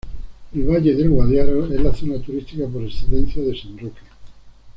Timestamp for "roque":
3.77-4.01